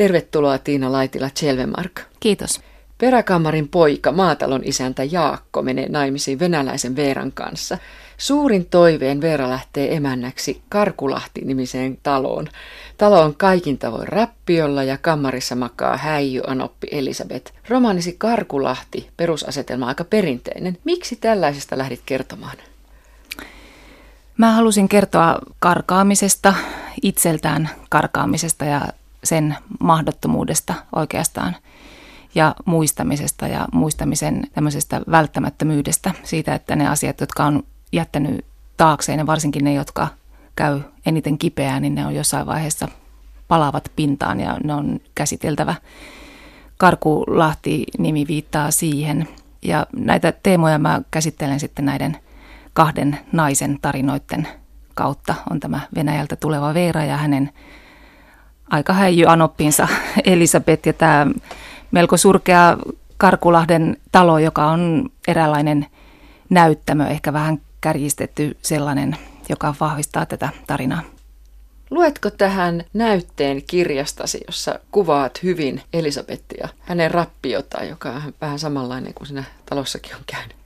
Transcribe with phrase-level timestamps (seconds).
[0.00, 2.00] Tervetuloa Tiina Laitila Chelvemark.
[2.20, 2.60] Kiitos.
[2.98, 7.78] Peräkammarin poika, maatalon isäntä Jaakko, menee naimisiin venäläisen Veeran kanssa.
[8.18, 12.48] Suurin toiveen Veera lähtee emännäksi Karkulahti-nimiseen taloon.
[12.98, 17.52] Talo on kaikin tavoin rappiolla ja kammarissa makaa häijy Anoppi Elisabeth.
[17.68, 20.78] Romaanisi Karkulahti, perusasetelma aika perinteinen.
[20.84, 22.56] Miksi tällaisesta lähdit kertomaan?
[24.36, 26.54] Mä halusin kertoa karkaamisesta,
[27.02, 28.80] itseltään karkaamisesta ja
[29.80, 31.56] mahdottomuudesta oikeastaan
[32.34, 38.44] ja muistamisesta ja muistamisen tämmöisestä välttämättömyydestä siitä, että ne asiat, jotka on jättänyt
[38.76, 40.08] taakseen ja varsinkin ne, jotka
[40.56, 42.88] käy eniten kipeää, niin ne on jossain vaiheessa
[43.48, 45.74] palaavat pintaan ja ne on käsiteltävä.
[46.76, 49.28] Karkulahti-nimi viittaa siihen
[49.62, 52.16] ja näitä teemoja mä käsittelen sitten näiden
[52.72, 54.48] kahden naisen tarinoiden
[54.94, 55.34] kautta.
[55.50, 57.50] On tämä Venäjältä tuleva Veera ja hänen
[58.70, 59.88] aika häijy anoppinsa
[60.24, 61.26] Elisabeth ja tämä
[61.90, 62.76] melko surkea
[63.16, 65.86] Karkulahden talo, joka on eräänlainen
[66.50, 69.16] näyttämö, ehkä vähän kärjistetty sellainen,
[69.48, 71.02] joka vahvistaa tätä tarinaa.
[71.90, 79.26] Luetko tähän näytteen kirjastasi, jossa kuvaat hyvin Elisabettia, hänen rappiota, joka on vähän samanlainen kuin
[79.26, 80.56] siinä talossakin on käynyt?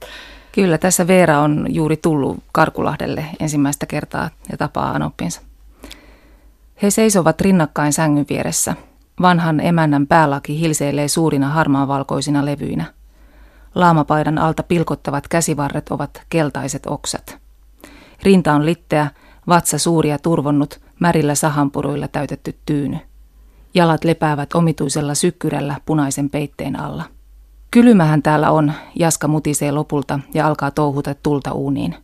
[0.52, 5.40] Kyllä, tässä Veera on juuri tullut Karkulahdelle ensimmäistä kertaa ja tapaa Anoppinsa.
[6.84, 8.74] He seisovat rinnakkain sängyn vieressä.
[9.22, 12.84] Vanhan emännän päälaki hilseilee suurina harmaanvalkoisina levyinä.
[13.74, 17.38] Laamapaidan alta pilkottavat käsivarret ovat keltaiset oksat.
[18.22, 19.10] Rinta on litteä,
[19.48, 22.96] vatsa suuria turvonnut, märillä sahanpuruilla täytetty tyyny.
[23.74, 27.04] Jalat lepäävät omituisella sykkyrällä punaisen peitteen alla.
[27.70, 31.94] Kylymähän täällä on, Jaska mutisee lopulta ja alkaa touhuta tulta uuniin.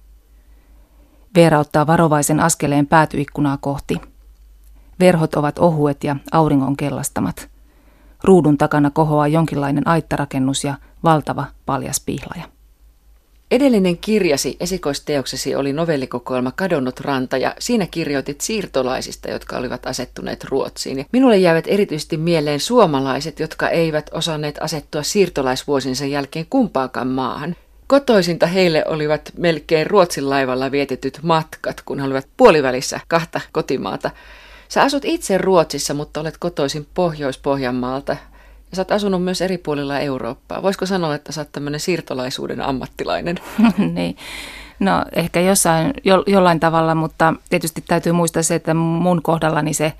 [1.34, 4.00] Veera ottaa varovaisen askeleen päätyikkunaa kohti.
[5.01, 7.48] Verhot ovat ohuet ja auringon kellastamat.
[8.25, 12.45] Ruudun takana kohoaa jonkinlainen aittarakennus ja valtava paljas pihlaja.
[13.51, 20.99] Edellinen kirjasi, esikoisteoksesi, oli novellikokoelma Kadonnut ranta ja siinä kirjoitit siirtolaisista, jotka olivat asettuneet Ruotsiin.
[20.99, 27.56] Ja minulle jäävät erityisesti mieleen suomalaiset, jotka eivät osanneet asettua siirtolaisvuosinsa jälkeen kumpaakaan maahan.
[27.87, 34.10] Kotoisinta heille olivat melkein Ruotsin laivalla vietetyt matkat, kun he olivat puolivälissä kahta kotimaata.
[34.70, 39.98] Sä asut itse Ruotsissa, mutta olet kotoisin Pohjois-Pohjanmaalta, ja sä oot asunut myös eri puolilla
[39.98, 40.62] Eurooppaa.
[40.62, 43.36] Voisiko sanoa, että sä oot tämmöinen siirtolaisuuden ammattilainen?
[43.94, 44.16] niin.
[44.80, 49.92] No ehkä jossain, jo, jollain tavalla, mutta tietysti täytyy muistaa se, että mun kohdallani se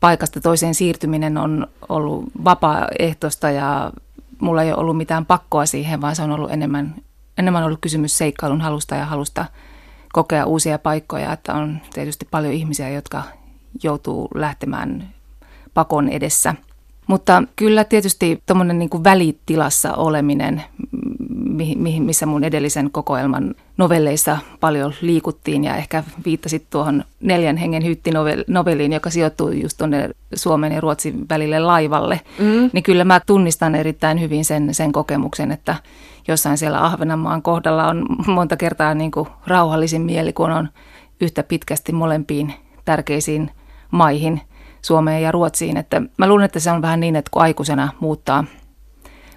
[0.00, 3.90] paikasta toiseen siirtyminen on ollut vapaaehtoista ja
[4.40, 6.94] mulla ei ole ollut mitään pakkoa siihen, vaan se on ollut enemmän,
[7.38, 9.46] enemmän ollut kysymys seikkailun halusta ja halusta
[10.12, 11.32] kokea uusia paikkoja.
[11.32, 13.22] Että on tietysti paljon ihmisiä, jotka
[13.82, 15.08] joutuu lähtemään
[15.74, 16.54] pakon edessä–
[17.06, 20.62] mutta kyllä tietysti tuommoinen niin välitilassa oleminen,
[21.98, 29.10] missä mun edellisen kokoelman novelleissa paljon liikuttiin ja ehkä viittasit tuohon neljän hengen hytti-novelliin, joka
[29.10, 32.70] sijoittuu just tuonne Suomen ja Ruotsin välille laivalle, mm.
[32.72, 35.76] niin kyllä mä tunnistan erittäin hyvin sen, sen kokemuksen, että
[36.28, 40.68] jossain siellä Ahvenanmaan kohdalla on monta kertaa niin kuin rauhallisin mieli, kun on
[41.20, 42.54] yhtä pitkästi molempiin
[42.84, 43.50] tärkeisiin
[43.94, 44.40] maihin–
[44.84, 45.76] Suomeen ja Ruotsiin.
[45.76, 48.44] Että mä luulen, että se on vähän niin, että kun aikuisena muuttaa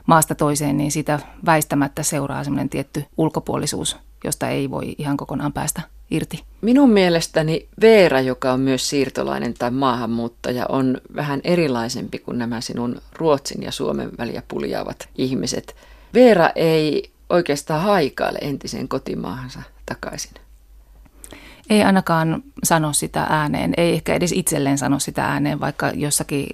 [0.05, 5.81] maasta toiseen, niin sitä väistämättä seuraa semmoinen tietty ulkopuolisuus, josta ei voi ihan kokonaan päästä
[6.11, 6.43] irti.
[6.61, 13.01] Minun mielestäni Veera, joka on myös siirtolainen tai maahanmuuttaja, on vähän erilaisempi kuin nämä sinun
[13.13, 15.75] Ruotsin ja Suomen väliä puljaavat ihmiset.
[16.13, 20.46] Veera ei oikeastaan haikaile entiseen kotimaahansa takaisin.
[21.69, 26.47] Ei ainakaan sano sitä ääneen, ei ehkä edes itselleen sano sitä ääneen, vaikka jossakin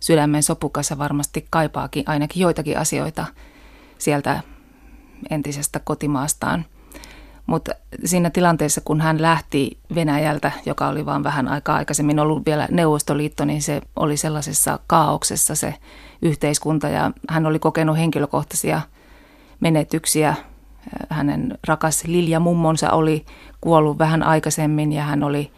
[0.00, 3.26] sydämen sopukassa varmasti kaipaakin ainakin joitakin asioita
[3.98, 4.40] sieltä
[5.30, 6.64] entisestä kotimaastaan.
[7.46, 7.72] Mutta
[8.04, 13.44] siinä tilanteessa, kun hän lähti Venäjältä, joka oli vain vähän aikaa aikaisemmin ollut vielä Neuvostoliitto,
[13.44, 15.74] niin se oli sellaisessa kaauksessa se
[16.22, 18.80] yhteiskunta ja hän oli kokenut henkilökohtaisia
[19.60, 20.34] menetyksiä
[21.10, 23.26] hänen rakas Lilja mummonsa oli
[23.60, 25.52] kuollut vähän aikaisemmin ja hän oli,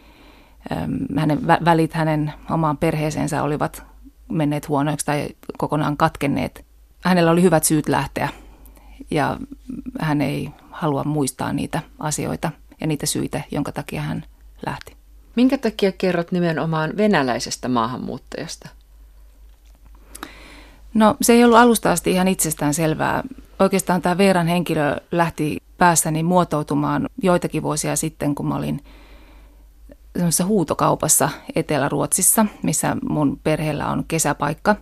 [1.17, 3.83] hänen välit hänen omaan perheeseensä olivat
[4.29, 6.65] menneet huonoiksi tai kokonaan katkenneet.
[7.03, 8.29] Hänellä oli hyvät syyt lähteä
[9.11, 9.37] ja
[9.99, 14.23] hän ei halua muistaa niitä asioita ja niitä syitä, jonka takia hän
[14.65, 14.95] lähti.
[15.35, 18.69] Minkä takia kerrot nimenomaan venäläisestä maahanmuuttajasta?
[20.93, 23.23] No se ei ollut alusta asti ihan itsestään selvää.
[23.59, 28.83] Oikeastaan tämä Veeran henkilö lähti päässäni muotoutumaan joitakin vuosia sitten, kun mä olin
[30.15, 34.75] semmoisessa huutokaupassa Etelä-Ruotsissa, missä mun perheellä on kesäpaikka.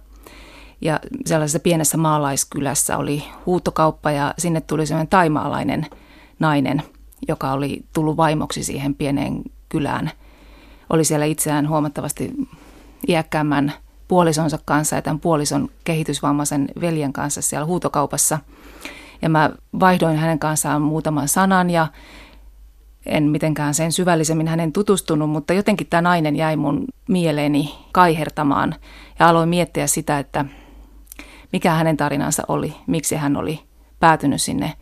[0.82, 5.88] Ja sellaisessa pienessä maalaiskylässä oli huutokauppa ja sinne tuli semmoinen taimaalainen
[6.40, 6.84] nainen,
[7.28, 10.12] joka oli tullut vaimoksi siihen pieneen kylään.
[10.90, 12.34] Oli siellä itseään huomattavasti
[13.08, 13.74] iäkkäämmän
[14.08, 18.40] puolisonsa kanssa ja tämän puolison kehitysvammaisen veljen kanssa siellä huutokaupassa.
[19.22, 21.88] Ja mä vaihdoin hänen kanssaan muutaman sanan ja
[23.06, 28.76] en mitenkään sen syvällisemmin hänen tutustunut, mutta jotenkin tämä nainen jäi mun mieleeni kaihertamaan
[29.20, 30.46] ja aloin miettiä sitä, että
[31.54, 33.60] mikä hänen tarinansa oli, miksi hän oli
[34.00, 34.74] päätynyt sinne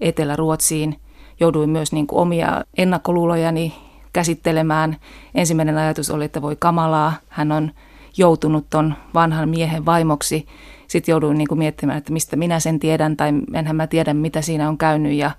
[0.00, 1.00] Etelä-Ruotsiin.
[1.40, 3.74] Jouduin myös niin kuin omia ennakkoluulojani
[4.12, 4.96] käsittelemään.
[5.34, 7.70] Ensimmäinen ajatus oli, että voi kamalaa, hän on
[8.16, 10.46] joutunut ton vanhan miehen vaimoksi.
[10.88, 14.42] Sitten jouduin niin kuin miettimään, että mistä minä sen tiedän tai enhän mä tiedä, mitä
[14.42, 15.30] siinä on käynyt ja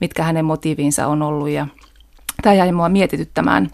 [0.00, 1.48] mitkä hänen motiivinsa on ollut.
[1.48, 1.66] Ja
[2.42, 3.70] tämä jäi mua mietityttämään.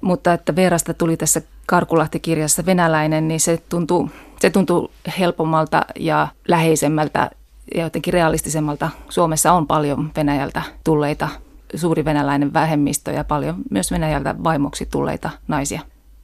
[0.00, 4.10] Mutta että Veerasta tuli tässä Karkulahti-kirjassa venäläinen, niin se tuntuu,
[4.40, 7.30] se tuntuu helpommalta ja läheisemmältä
[7.74, 8.90] ja jotenkin realistisemmalta.
[9.08, 11.28] Suomessa on paljon Venäjältä tulleita,
[11.74, 15.80] suuri venäläinen vähemmistö ja paljon myös Venäjältä vaimoksi tulleita naisia.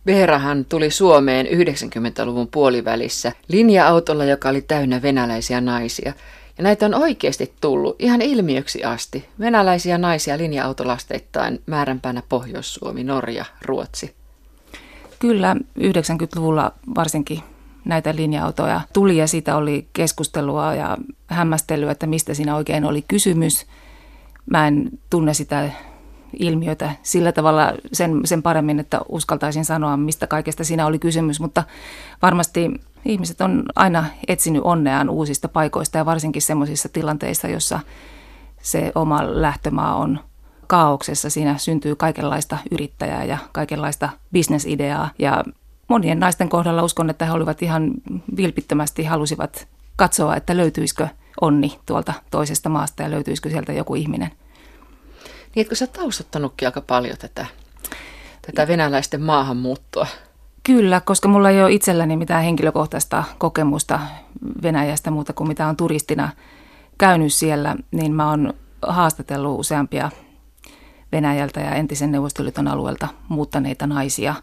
[0.06, 6.12] Veerahan tuli Suomeen 90-luvun puolivälissä linja-autolla, joka oli täynnä venäläisiä naisia.
[6.58, 9.28] Ja näitä on oikeasti tullut ihan ilmiöksi asti.
[9.40, 14.14] Venäläisiä naisia linja-autolasteittain määränpäänä Pohjois-Suomi, Norja, Ruotsi.
[15.18, 17.40] Kyllä, 90-luvulla varsinkin
[17.84, 20.96] näitä linja-autoja tuli ja siitä oli keskustelua ja
[21.26, 23.66] hämmästelyä, että mistä siinä oikein oli kysymys.
[24.50, 25.70] Mä en tunne sitä
[26.38, 31.64] ilmiötä sillä tavalla sen, sen paremmin, että uskaltaisin sanoa, mistä kaikesta siinä oli kysymys, mutta
[32.22, 32.70] varmasti
[33.04, 37.80] ihmiset on aina etsinyt onneaan uusista paikoista ja varsinkin sellaisissa tilanteissa, jossa
[38.62, 40.20] se oma lähtömaa on
[40.66, 41.30] kaauksessa.
[41.30, 45.44] Siinä syntyy kaikenlaista yrittäjää ja kaikenlaista bisnesideaa ja
[45.88, 47.90] monien naisten kohdalla uskon, että he olivat ihan
[48.36, 51.08] vilpittömästi halusivat katsoa, että löytyisikö
[51.40, 54.30] onni tuolta toisesta maasta ja löytyisikö sieltä joku ihminen.
[55.54, 57.46] Niin, etkö sä taustattanutkin aika paljon tätä,
[58.46, 60.06] tätä venäläisten maahanmuuttoa?
[60.62, 64.00] Kyllä, koska mulla ei ole itselläni mitään henkilökohtaista kokemusta
[64.62, 66.28] Venäjästä muuta kuin mitä on turistina
[66.98, 70.10] käynyt siellä, niin mä oon haastatellut useampia
[71.12, 74.34] Venäjältä ja entisen Neuvostoliiton alueelta muuttaneita naisia,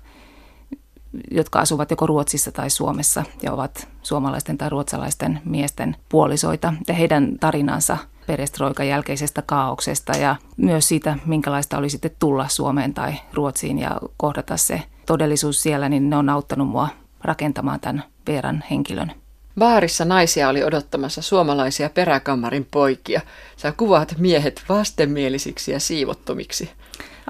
[1.32, 6.74] jotka asuvat joko Ruotsissa tai Suomessa ja ovat suomalaisten tai ruotsalaisten miesten puolisoita.
[6.88, 7.98] Ja heidän tarinansa–
[8.30, 14.58] perestroikan jälkeisestä kaauksesta ja myös siitä, minkälaista oli sitten tulla Suomeen tai Ruotsiin ja kohdata
[14.58, 16.88] se todellisuus siellä, niin ne on auttanut mua
[17.24, 19.12] rakentamaan tämän Veeran henkilön.
[19.60, 23.22] Baarissa naisia oli odottamassa suomalaisia peräkammarin poikia.
[23.58, 26.70] Sä kuvaat miehet vastenmielisiksi ja siivottomiksi.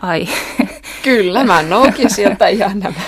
[0.02, 0.28] Ai.
[1.04, 3.02] Kyllä, mä noukin sieltä ihan nämä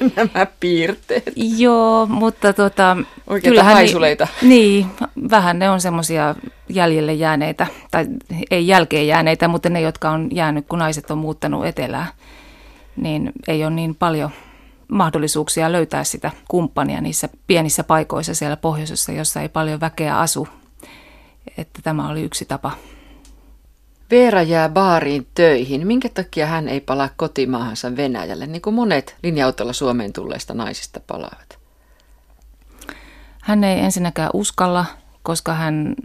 [0.16, 1.32] nämä piirteet.
[1.36, 2.96] Joo, mutta tota,
[3.26, 4.28] Oikeita kyllähän haisuleita.
[4.42, 6.34] Niin, niin, vähän ne on semmoisia
[6.68, 8.06] jäljelle jääneitä, tai
[8.50, 12.08] ei jälkeen jääneitä, mutta ne, jotka on jäänyt, kun naiset on muuttanut etelään,
[12.96, 14.30] niin ei ole niin paljon
[14.88, 20.48] mahdollisuuksia löytää sitä kumppania niissä pienissä paikoissa siellä pohjoisessa, jossa ei paljon väkeä asu.
[21.58, 22.70] Että tämä oli yksi tapa
[24.12, 25.86] Veera jää baariin töihin.
[25.86, 31.58] Minkä takia hän ei palaa kotimaahansa Venäjälle, niin kuin monet linja-autolla Suomeen tulleista naisista palaavat?
[33.42, 34.84] Hän ei ensinnäkään uskalla,
[35.22, 35.96] koska hän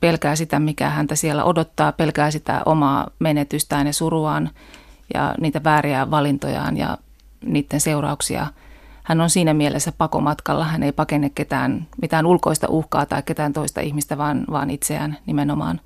[0.00, 4.50] pelkää sitä, mikä häntä siellä odottaa, pelkää sitä omaa menetystään ja suruaan
[5.14, 6.98] ja niitä vääriä valintojaan ja
[7.44, 8.46] niiden seurauksia.
[9.02, 13.80] Hän on siinä mielessä pakomatkalla, hän ei pakene ketään, mitään ulkoista uhkaa tai ketään toista
[13.80, 15.80] ihmistä, vaan, vaan itseään nimenomaan.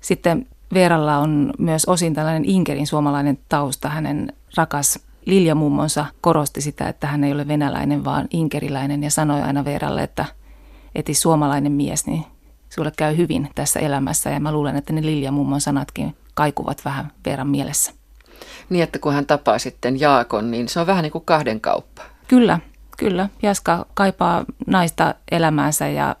[0.00, 3.88] Sitten Veeralla on myös osin tällainen Inkerin suomalainen tausta.
[3.88, 9.64] Hänen rakas Lilja-mummonsa korosti sitä, että hän ei ole venäläinen, vaan inkeriläinen ja sanoi aina
[9.64, 10.24] Veeralle, että
[10.94, 12.24] eti suomalainen mies, niin
[12.70, 14.30] sulle käy hyvin tässä elämässä.
[14.30, 17.92] Ja mä luulen, että ne Lilja-mummon sanatkin kaikuvat vähän Veeran mielessä.
[18.70, 22.02] Niin, että kun hän tapaa sitten Jaakon, niin se on vähän niin kuin kahden kauppa.
[22.28, 22.60] Kyllä,
[22.98, 23.28] kyllä.
[23.42, 26.16] Jaska kaipaa naista elämäänsä ja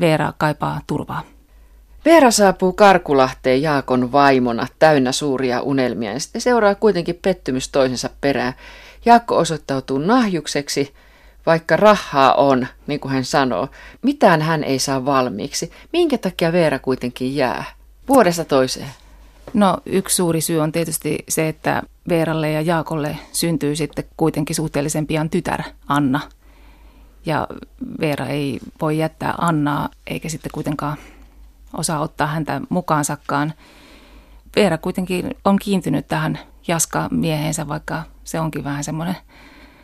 [0.00, 1.22] Veera kaipaa turvaa.
[2.04, 8.52] Veera saapuu Karkulahteen Jaakon vaimona täynnä suuria unelmia ja sitten seuraa kuitenkin pettymys toisensa perään.
[9.04, 10.94] Jaakko osoittautuu nahjukseksi,
[11.46, 13.68] vaikka rahaa on, niin kuin hän sanoo.
[14.02, 15.72] Mitään hän ei saa valmiiksi.
[15.92, 17.64] Minkä takia Veera kuitenkin jää?
[18.08, 18.88] Vuodesta toiseen.
[19.54, 25.06] No yksi suuri syy on tietysti se, että Veeralle ja Jaakolle syntyy sitten kuitenkin suhteellisen
[25.06, 26.20] pian tytär Anna.
[27.26, 27.46] Ja
[28.00, 30.96] Veera ei voi jättää Annaa eikä sitten kuitenkaan
[31.78, 33.52] osaa ottaa häntä mukaansakaan.
[34.56, 36.38] Veera kuitenkin on kiintynyt tähän
[36.68, 39.16] Jaska miehensä, vaikka se onkin vähän semmoinen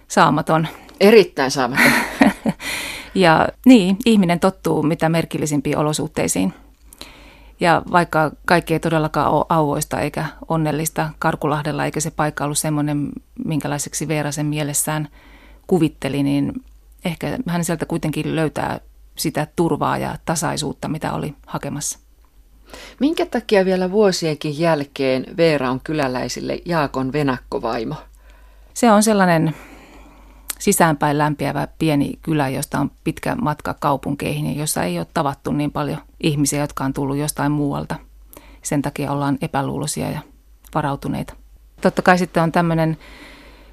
[0.08, 0.68] saamaton.
[1.00, 1.92] Erittäin saamaton.
[3.14, 6.54] ja niin, ihminen tottuu mitä merkillisimpiin olosuhteisiin.
[7.60, 13.08] Ja vaikka kaikki ei todellakaan ole auvoista eikä onnellista Karkulahdella, eikä se paikka ollut semmoinen,
[13.44, 15.08] minkälaiseksi Veera sen mielessään
[15.66, 16.52] kuvitteli, niin
[17.04, 18.80] ehkä hän sieltä kuitenkin löytää
[19.16, 21.98] sitä turvaa ja tasaisuutta, mitä oli hakemassa.
[23.00, 27.94] Minkä takia vielä vuosienkin jälkeen Veera on kyläläisille Jaakon venakkovaimo?
[28.74, 29.54] Se on sellainen
[30.58, 35.70] sisäänpäin lämpiävä pieni kylä, josta on pitkä matka kaupunkeihin ja jossa ei ole tavattu niin
[35.70, 37.96] paljon ihmisiä, jotka on tullut jostain muualta.
[38.62, 40.20] Sen takia ollaan epäluuloisia ja
[40.74, 41.34] varautuneita.
[41.80, 42.98] Totta kai sitten on tämmöinen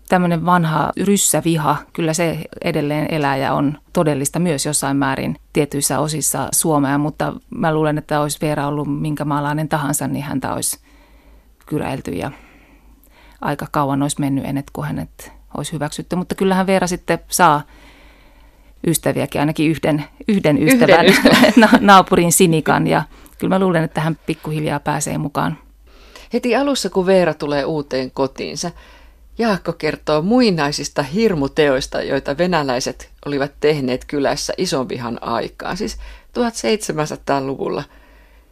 [0.10, 6.50] tämmöinen vanha ryssäviha, kyllä se edelleen elää ja on todellista myös jossain määrin tietyissä osissa
[6.52, 10.80] Suomea, mutta mä luulen, että olisi Veera ollut minkä maalainen tahansa, niin häntä olisi
[11.66, 12.32] kyräilty ja
[13.42, 16.16] aika kauan olisi mennyt ennen kuin hänet olisi hyväksytty.
[16.16, 17.62] Mutta kyllähän Veera sitten saa
[18.88, 21.70] ystäviäkin, ainakin yhden, yhden ystävän, yhden ystävän.
[21.86, 23.04] naapurin Sinikan ja
[23.38, 25.58] kyllä mä luulen, että hän pikkuhiljaa pääsee mukaan.
[26.34, 28.72] Heti alussa, kun Veera tulee uuteen kotiinsa,
[29.38, 35.98] Jaakko kertoo muinaisista hirmuteoista, joita venäläiset olivat tehneet kylässä isonvihan aikaan, siis
[36.40, 37.84] 1700-luvulla.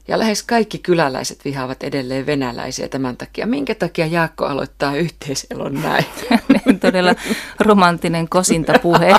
[0.08, 3.48] Ja lähes kaikki kyläläiset vihaavat edelleen venäläisiä tämän takia.
[3.48, 6.06] Minkä takia Jaakko aloittaa yhteiselon näin?
[6.82, 7.16] Todella
[7.60, 9.16] romanttinen kosintapuhe,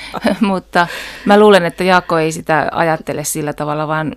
[0.40, 0.86] mutta
[1.24, 4.16] mä luulen, että Jaakko ei sitä ajattele sillä tavalla, vaan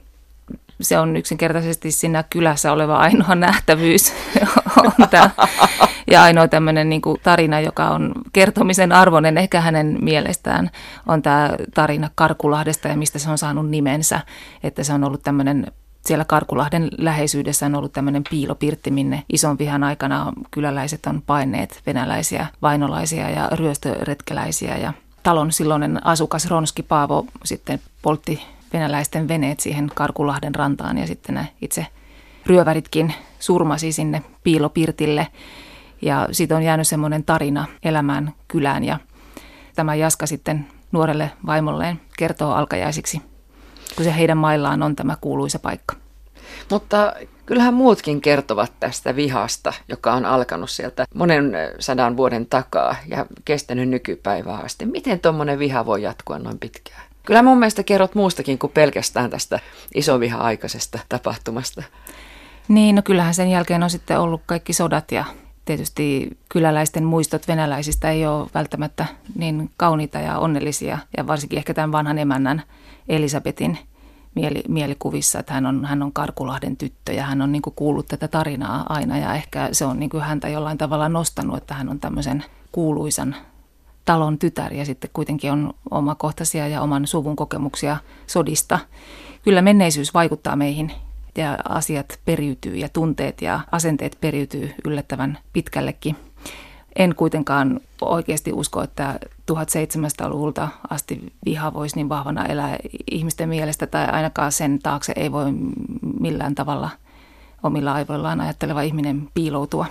[0.82, 4.14] se on yksinkertaisesti siinä kylässä oleva ainoa nähtävyys
[4.78, 5.30] on tämä,
[6.12, 10.70] ja ainoa tämmöinen niin kuin tarina, joka on kertomisen arvoinen ehkä hänen mielestään,
[11.08, 14.20] on tämä tarina Karkulahdesta ja mistä se on saanut nimensä,
[14.64, 15.72] että se on ollut tämmöinen
[16.06, 22.48] siellä Karkulahden läheisyydessä on ollut tämmöinen piilopirtti, minne ison vihan aikana kyläläiset on paineet venäläisiä,
[22.62, 24.78] vainolaisia ja ryöstöretkeläisiä.
[24.78, 31.36] Ja talon silloinen asukas Ronski Paavo sitten poltti venäläisten veneet siihen Karkulahden rantaan ja sitten
[31.36, 31.88] ne itse
[32.46, 35.28] ryöväritkin surmasi sinne piilopirtille.
[36.02, 39.00] Ja siitä on jäänyt semmoinen tarina elämään kylään ja
[39.76, 43.22] tämä Jaska sitten nuorelle vaimolleen kertoo alkajaisiksi,
[43.96, 45.96] kun se heidän maillaan on tämä kuuluisa paikka.
[46.70, 47.14] Mutta
[47.46, 53.90] kyllähän muutkin kertovat tästä vihasta, joka on alkanut sieltä monen sadan vuoden takaa ja kestänyt
[53.90, 54.86] nykypäivään asti.
[54.86, 57.02] Miten tuommoinen viha voi jatkua noin pitkään?
[57.26, 59.60] Kyllä mun mielestä kerrot muustakin kuin pelkästään tästä
[59.96, 61.84] isoviha-aikaisesta tapahtumasta.
[62.68, 65.26] Niin, no kyllähän sen jälkeen on sitten ollut kaikki sodat ja
[65.66, 70.98] tietysti kyläläisten muistot venäläisistä ei ole välttämättä niin kauniita ja onnellisia.
[71.18, 72.64] Ja varsinkin ehkä tämän vanhan emännän
[73.08, 73.78] Elisabetin
[74.36, 78.28] mieli, mielikuvissa, että hän on, hän on Karkulahden tyttö ja hän on niin kuullut tätä
[78.28, 82.44] tarinaa aina ja ehkä se on niin häntä jollain tavalla nostanut, että hän on tämmöisen
[82.72, 83.36] kuuluisan
[84.06, 88.80] talon tytär ja sitten kuitenkin on omakohtaisia ja oman suvun kokemuksia sodista.
[89.44, 90.92] Kyllä menneisyys vaikuttaa meihin
[91.38, 96.16] ja asiat periytyy ja tunteet ja asenteet periytyy yllättävän pitkällekin.
[96.96, 99.20] En kuitenkaan oikeasti usko, että
[99.52, 102.78] 1700-luvulta asti viha voisi niin vahvana elää
[103.12, 105.46] ihmisten mielestä tai ainakaan sen taakse ei voi
[106.20, 106.90] millään tavalla
[107.64, 109.86] omilla aivoillaan ajatteleva ihminen piiloutua.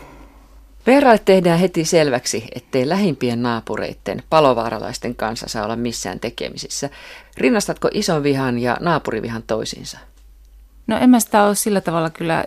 [0.87, 6.91] Veeralle tehdään heti selväksi, ettei lähimpien naapureiden palovaaralaisten kanssa saa olla missään tekemisissä.
[7.37, 9.99] Rinnastatko ison vihan ja naapurivihan toisiinsa?
[10.87, 12.45] No en mä sitä ole sillä tavalla kyllä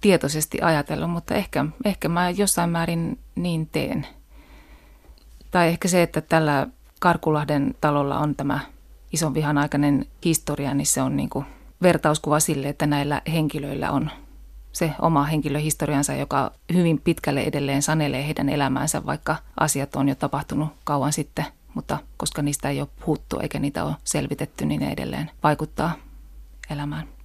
[0.00, 4.06] tietoisesti ajatellut, mutta ehkä, ehkä mä jossain määrin niin teen.
[5.50, 6.66] Tai ehkä se, että tällä
[7.00, 8.60] Karkulahden talolla on tämä
[9.12, 11.44] ison vihan aikainen historia, niin se on niin kuin
[11.82, 14.10] vertauskuva sille, että näillä henkilöillä on
[14.72, 20.68] se oma henkilöhistoriansa, joka hyvin pitkälle edelleen sanelee heidän elämäänsä, vaikka asiat on jo tapahtunut
[20.84, 21.44] kauan sitten,
[21.74, 25.92] mutta koska niistä ei ole puhuttu eikä niitä ole selvitetty, niin ne edelleen vaikuttaa
[26.70, 27.17] elämään.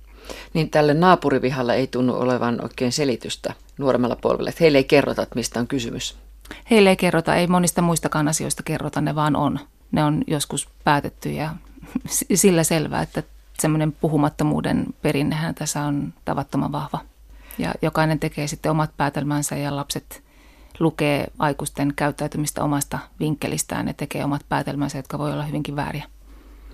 [0.53, 5.35] Niin tälle naapurivihalle ei tunnu olevan oikein selitystä nuoremmalla polvella, että heille ei kerrota, että
[5.35, 6.17] mistä on kysymys.
[6.71, 9.59] Heille ei kerrota, ei monista muistakaan asioista kerrota, ne vaan on.
[9.91, 11.55] Ne on joskus päätetty ja
[12.35, 13.23] sillä selvää, että
[13.59, 16.99] semmoinen puhumattomuuden perinnehän tässä on tavattoman vahva.
[17.57, 20.23] Ja jokainen tekee sitten omat päätelmänsä ja lapset
[20.79, 26.03] lukee aikuisten käyttäytymistä omasta vinkkelistään ja tekee omat päätelmänsä, jotka voi olla hyvinkin vääriä.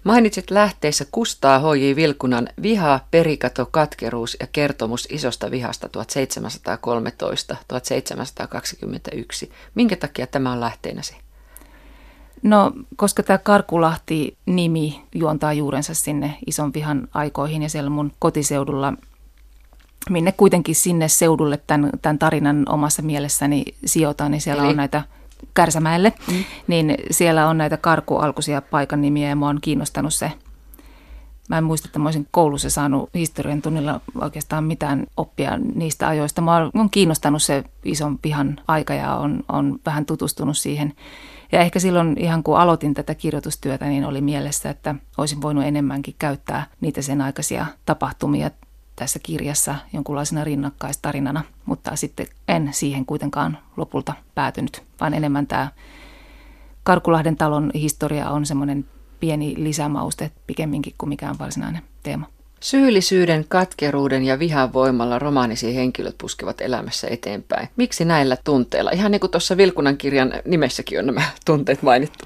[0.03, 1.95] Mainitsit lähteessä Kustaa H.J.
[1.95, 5.89] Vilkunan Viha, perikato, katkeruus ja kertomus isosta vihasta
[9.45, 9.51] 1713-1721.
[9.75, 11.17] Minkä takia tämä on lähteenäsi?
[12.43, 18.93] No, koska tämä Karkulahti-nimi juontaa juurensa sinne ison vihan aikoihin ja siellä mun kotiseudulla
[20.09, 24.69] minne kuitenkin sinne seudulle tämän, tämän tarinan omassa mielessäni sijoitaan, niin siellä Eli?
[24.69, 25.03] on näitä
[25.53, 26.43] Kärsämäelle, mm.
[26.67, 30.31] niin siellä on näitä karkualkuisia paikan nimiä ja mua on kiinnostanut se.
[31.49, 36.41] Mä en muista, että mä olisin koulussa saanut historian tunnilla oikeastaan mitään oppia niistä ajoista.
[36.41, 40.93] Mä on kiinnostanut se ison pihan aika ja on, on vähän tutustunut siihen.
[41.51, 46.15] Ja ehkä silloin ihan kun aloitin tätä kirjoitustyötä, niin oli mielessä, että olisin voinut enemmänkin
[46.19, 48.51] käyttää niitä sen aikaisia tapahtumia
[48.99, 55.67] tässä kirjassa jonkunlaisena rinnakkaistarinana, mutta sitten en siihen kuitenkaan lopulta päätynyt, vaan enemmän tämä
[56.83, 58.85] Karkulahden talon historia on semmoinen
[59.19, 62.25] pieni lisämauste pikemminkin kuin mikään varsinainen teema.
[62.59, 67.69] Syyllisyyden, katkeruuden ja vihan voimalla romaanisi henkilöt puskevat elämässä eteenpäin.
[67.75, 68.91] Miksi näillä tunteilla?
[68.91, 72.25] Ihan niin kuin tuossa Vilkunan kirjan nimessäkin on nämä tunteet mainittu.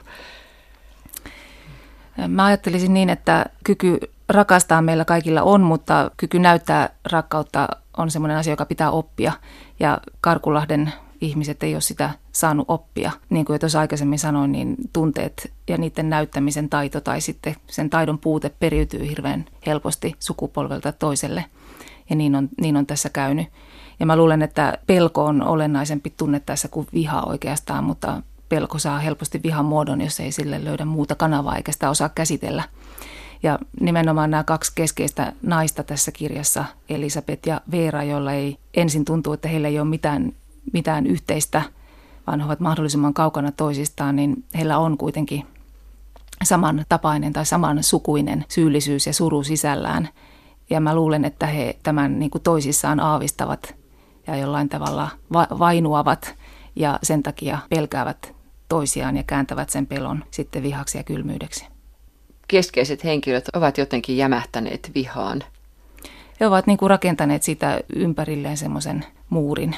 [2.28, 4.00] Mä ajattelisin niin, että kyky
[4.30, 9.32] rakastaa meillä kaikilla on, mutta kyky näyttää rakkautta on semmoinen asia, joka pitää oppia.
[9.80, 13.12] Ja Karkulahden ihmiset ei ole sitä saanut oppia.
[13.30, 18.20] Niin kuin tuossa aikaisemmin sanoin, niin tunteet ja niiden näyttämisen taito tai sitten sen taidon
[18.20, 21.46] puute periytyy hirveän helposti sukupolvelta toiselle.
[22.10, 23.48] Ja niin on, niin on tässä käynyt.
[24.00, 29.00] Ja mä luulen, että pelko on olennaisempi tunne tässä kuin viha oikeastaan, mutta pelko saa
[29.00, 32.64] helposti vihan muodon, jos ei sille löydä muuta kanavaa eikä sitä osaa käsitellä.
[33.44, 39.34] Ja nimenomaan nämä kaksi keskeistä naista tässä kirjassa, Elisabeth ja Veera, joilla ei ensin tuntuu,
[39.34, 40.34] että heillä ei ole mitään,
[40.74, 41.62] mitään yhteistä,
[42.28, 45.46] vaan he ovat mahdollisimman kaukana toisistaan, niin heillä on kuitenkin
[46.44, 50.10] samantapainen tai samansukuinen syyllisyys ja suru sisällään.
[50.70, 53.76] Ja mä luulen, että he tämän niin kuin toisissaan aavistavat
[54.28, 56.36] ja jollain tavalla va- vainuavat
[56.76, 58.36] ja sen takia pelkäävät
[58.70, 61.73] toisiaan ja kääntävät sen pelon sitten vihaksi ja kylmyydeksi
[62.54, 65.44] keskeiset henkilöt ovat jotenkin jämähtäneet vihaan.
[66.40, 69.76] He ovat niin kuin rakentaneet sitä ympärilleen semmoisen muurin,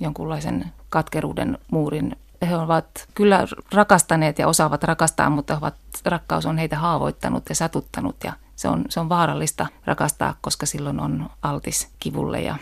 [0.00, 2.16] jonkunlaisen katkeruuden muurin.
[2.48, 8.16] He ovat kyllä rakastaneet ja osaavat rakastaa, mutta ovat, rakkaus on heitä haavoittanut ja satuttanut
[8.24, 12.56] ja se on, se on vaarallista rakastaa, koska silloin on altis kivulle ja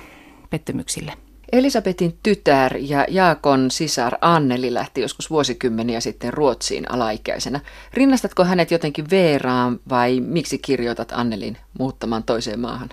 [0.50, 1.12] pettymyksille.
[1.52, 7.60] Elisabetin tytär ja Jaakon sisar Anneli lähti joskus vuosikymmeniä sitten Ruotsiin alaikäisenä.
[7.94, 12.88] Rinnastatko hänet jotenkin Veeraan vai miksi kirjoitat Annelin muuttamaan toiseen maahan?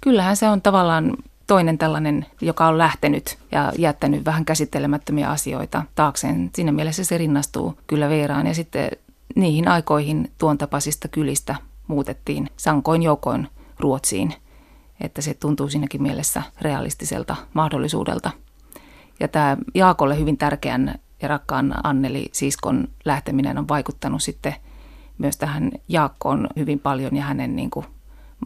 [0.00, 1.16] Kyllähän se on tavallaan
[1.46, 6.50] toinen tällainen, joka on lähtenyt ja jättänyt vähän käsittelemättömiä asioita taakseen.
[6.54, 8.90] Siinä mielessä se rinnastuu kyllä Veeraan ja sitten
[9.34, 14.34] niihin aikoihin tuon tapaisista kylistä muutettiin sankoin joukoin Ruotsiin–
[15.00, 18.30] että se tuntuu siinäkin mielessä realistiselta mahdollisuudelta.
[19.20, 24.54] Ja tämä Jaakolle hyvin tärkeän ja rakkaan Anneli siskon lähteminen on vaikuttanut sitten
[25.18, 27.86] myös tähän Jaakkoon hyvin paljon ja hänen niin kuin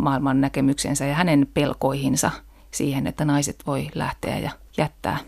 [0.01, 2.31] maailman näkemyksensä ja hänen pelkoihinsa
[2.71, 5.19] siihen, että naiset voi lähteä ja jättää.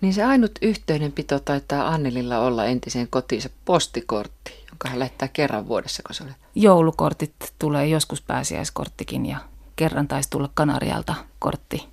[0.00, 6.02] Niin se ainut yhteydenpito taitaa Annelilla olla entiseen kotiinsa postikortti, jonka hän lähettää kerran vuodessa,
[6.06, 6.32] kun se oli.
[6.54, 9.38] Joulukortit tulee joskus pääsiäiskorttikin ja
[9.82, 11.88] kerran taisi tulla Kanarialta kortti.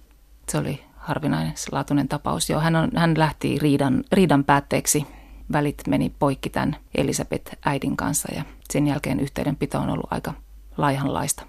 [0.49, 2.49] Se oli harvinainen laatuinen tapaus.
[2.49, 5.05] Joo, hän, on, hän lähti riidan, riidan päätteeksi.
[5.51, 10.33] Välit meni poikki tämän Elisabeth äidin kanssa ja sen jälkeen yhteydenpito on ollut aika
[10.77, 11.43] laihanlaista.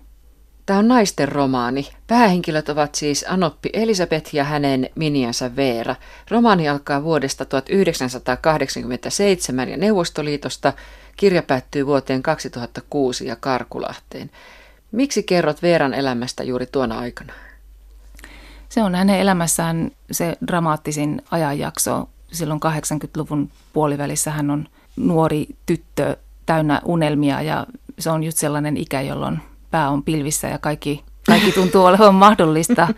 [0.67, 1.89] Tämä on naisten romaani.
[2.07, 5.97] Päähenkilöt ovat siis Anoppi Elisabeth ja hänen miniänsä Veera.
[6.31, 10.73] Romaani alkaa vuodesta 1987 ja Neuvostoliitosta.
[11.17, 14.31] Kirja päättyy vuoteen 2006 ja Karkulahteen.
[14.93, 17.33] Miksi kerrot Veeran elämästä juuri tuona aikana?
[18.69, 22.09] Se on hänen elämässään se dramaattisin ajanjakso.
[22.33, 27.67] Silloin 80-luvun puolivälissä hän on nuori tyttö täynnä unelmia ja
[27.99, 29.39] se on just sellainen ikä, jolloin
[29.71, 32.89] pää on pilvissä ja kaikki, kaikki tuntuu olevan mahdollista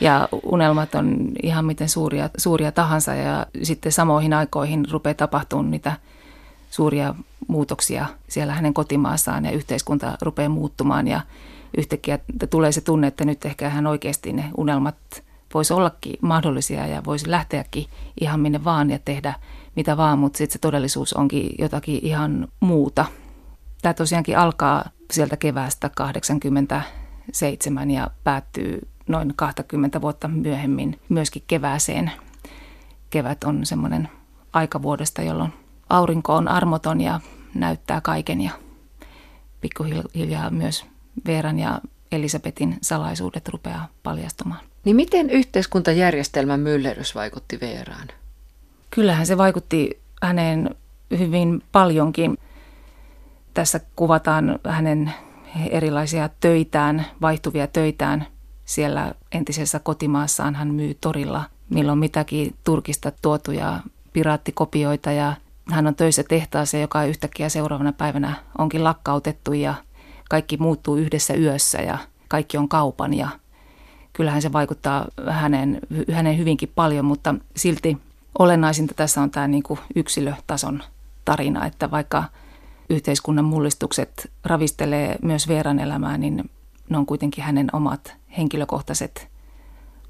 [0.00, 5.92] ja unelmat on ihan miten suuria, suuria tahansa ja sitten samoihin aikoihin rupeaa tapahtumaan niitä
[6.70, 7.14] suuria
[7.48, 11.20] muutoksia siellä hänen kotimaassaan ja yhteiskunta rupeaa muuttumaan ja
[11.78, 12.18] yhtäkkiä
[12.50, 14.96] tulee se tunne, että nyt ehkä hän oikeasti ne unelmat
[15.54, 17.86] voisi ollakin mahdollisia ja voisi lähteäkin
[18.20, 19.34] ihan minne vaan ja tehdä
[19.76, 23.04] mitä vaan, mutta sitten se todellisuus onkin jotakin ihan muuta.
[23.82, 32.10] Tämä tosiaankin alkaa sieltä keväästä 87 ja päättyy noin 20 vuotta myöhemmin myöskin kevääseen.
[33.10, 34.08] Kevät on semmoinen
[34.52, 35.52] aikavuodesta, jolloin
[35.94, 37.20] aurinko on armoton ja
[37.54, 38.50] näyttää kaiken ja
[39.60, 40.86] pikkuhiljaa myös
[41.26, 41.80] Veeran ja
[42.12, 44.60] Elisabetin salaisuudet rupeaa paljastumaan.
[44.84, 48.08] Niin miten yhteiskuntajärjestelmän myllerys vaikutti Veeraan?
[48.90, 50.76] Kyllähän se vaikutti häneen
[51.18, 52.38] hyvin paljonkin.
[53.54, 55.12] Tässä kuvataan hänen
[55.70, 58.26] erilaisia töitään, vaihtuvia töitään
[58.64, 63.80] siellä entisessä kotimaassaan hän myy torilla milloin mitäkin Turkista tuotuja
[64.12, 65.34] piraattikopioita ja
[65.70, 69.74] hän on töissä tehtaassa, joka yhtäkkiä seuraavana päivänä onkin lakkautettu ja
[70.28, 71.98] kaikki muuttuu yhdessä yössä ja
[72.28, 73.28] kaikki on kaupan ja
[74.12, 75.78] kyllähän se vaikuttaa hänen,
[76.12, 77.98] hänen hyvinkin paljon, mutta silti
[78.38, 80.82] olennaisinta tässä on tämä niin kuin yksilötason
[81.24, 82.24] tarina, että vaikka
[82.90, 86.50] yhteiskunnan mullistukset ravistelee myös Veeran elämää, niin
[86.88, 89.28] ne on kuitenkin hänen omat henkilökohtaiset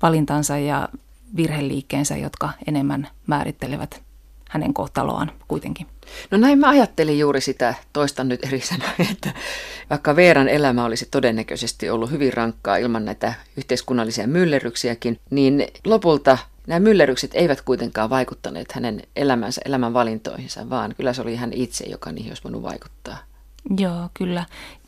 [0.03, 0.89] valintansa ja
[1.37, 4.03] virheliikkeensä, jotka enemmän määrittelevät
[4.55, 5.87] hänen kohtaloaan kuitenkin.
[6.31, 9.33] No näin mä ajattelin juuri sitä, toistan nyt eri sanoa, että
[9.91, 16.81] vaikka Veeran elämä olisi todennäköisesti ollut hyvin rankkaa ilman näitä yhteiskunnallisia myllerryksiäkin, niin lopulta nämä
[16.81, 22.13] myllerrykset eivät kuitenkaan vaikuttaneet hänen elämänsä, elämän valintoihinsa, vaan kyllä se oli hän itse, joka
[22.13, 23.19] niihin olisi voinut vaikuttaa.
[23.79, 24.45] Joo, kyllä.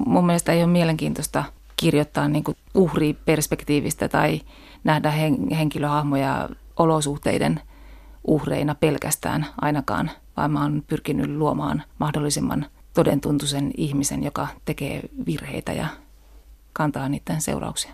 [0.07, 1.45] Mun mielestä ei ole mielenkiintoista
[1.77, 4.41] kirjoittaa niin uhriperspektiivistä tai
[4.85, 5.13] nähdä
[5.59, 7.61] henkilöhahmoja olosuhteiden
[8.27, 15.87] uhreina pelkästään ainakaan, vaan mä oon pyrkinyt luomaan mahdollisimman todentuntuisen ihmisen, joka tekee virheitä ja
[16.73, 17.91] kantaa niiden seurauksia.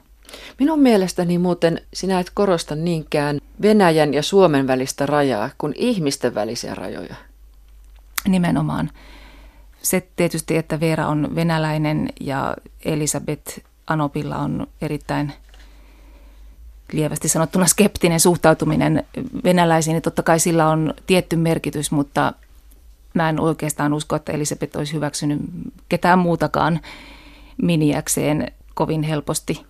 [0.58, 6.74] Minun mielestäni muuten sinä et korosta niinkään Venäjän ja Suomen välistä rajaa kuin ihmisten välisiä
[6.74, 7.14] rajoja.
[8.28, 8.90] Nimenomaan.
[9.82, 15.32] Se tietysti, että Veera on venäläinen ja Elisabeth Anopilla on erittäin
[16.92, 19.04] lievästi sanottuna skeptinen suhtautuminen
[19.44, 22.32] venäläisiin, niin totta kai sillä on tietty merkitys, mutta
[23.14, 25.40] mä en oikeastaan usko, että Elisabeth olisi hyväksynyt
[25.88, 26.80] ketään muutakaan
[27.62, 29.66] miniäkseen kovin helposti.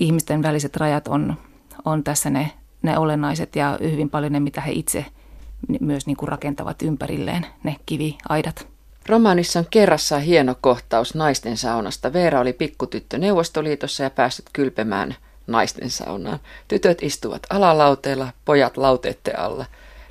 [0.00, 1.36] Ihmisten väliset rajat on,
[1.84, 2.50] on tässä ne,
[2.82, 5.04] ne olennaiset ja hyvin paljon ne, mitä he itse
[5.80, 8.66] myös niin kuin rakentavat ympärilleen, ne kiviaidat.
[9.08, 12.12] Romaanissa on kerrassaan hieno kohtaus naisten saunasta.
[12.12, 15.14] Veera oli pikkutyttö Neuvostoliitossa ja päässyt kylpemään
[15.48, 16.38] naisten saunaan.
[16.68, 19.64] Tytöt istuvat alalauteilla, pojat lauteette alla.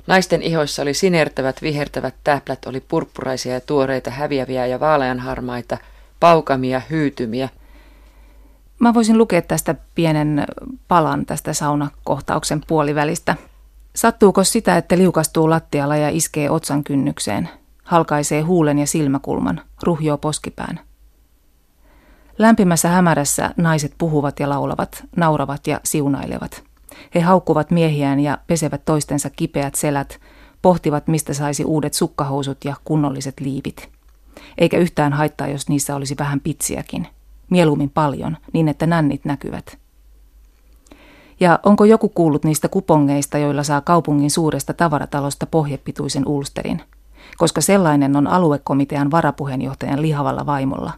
[0.06, 5.78] Naisten ihoissa oli sinertävät, vihertävät täplät, oli purppuraisia ja tuoreita, häviäviä ja vaaleanharmaita,
[6.20, 7.48] paukamia, hyytymiä.
[8.78, 10.46] Mä voisin lukea tästä pienen
[10.88, 13.36] palan tästä saunakohtauksen puolivälistä.
[13.96, 17.48] Sattuuko sitä, että liukastuu lattialla ja iskee otsan kynnykseen?
[17.88, 20.80] halkaisee huulen ja silmäkulman, ruhjoo poskipään.
[22.38, 26.62] Lämpimässä hämärässä naiset puhuvat ja laulavat, nauravat ja siunailevat.
[27.14, 30.20] He haukkuvat miehiään ja pesevät toistensa kipeät selät,
[30.62, 33.88] pohtivat mistä saisi uudet sukkahousut ja kunnolliset liivit.
[34.58, 37.06] Eikä yhtään haittaa, jos niissä olisi vähän pitsiäkin.
[37.50, 39.78] Mieluummin paljon, niin että nännit näkyvät.
[41.40, 46.82] Ja onko joku kuullut niistä kupongeista, joilla saa kaupungin suuresta tavaratalosta pohjepituisen ulsterin–
[47.36, 50.92] koska sellainen on aluekomitean varapuheenjohtajan lihavalla vaimolla.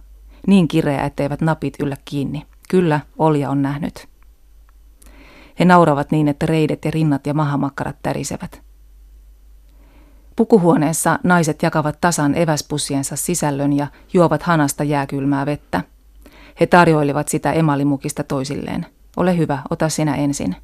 [0.47, 2.47] Niin kireä, etteivät napit yllä kiinni.
[2.69, 4.09] Kyllä, Olja on nähnyt.
[5.59, 8.63] He nauravat niin, että reidet ja rinnat ja mahamakkarat tärisevät.
[10.37, 15.83] Pukuhuoneessa naiset jakavat tasan eväspussiensa sisällön ja juovat hanasta jääkylmää vettä.
[16.61, 18.87] He tarjoilivat sitä emalimukista toisilleen.
[19.17, 20.57] Ole hyvä, ota sinä ensin.